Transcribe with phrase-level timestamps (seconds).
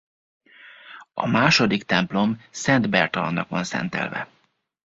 [1.13, 4.27] A második templom Szent Bertalannak van szentelve.